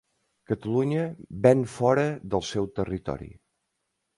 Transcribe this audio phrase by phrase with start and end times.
[0.51, 1.03] Catalunya
[1.45, 3.29] ven fora del seu territori